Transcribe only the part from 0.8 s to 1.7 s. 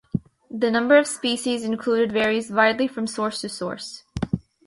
of species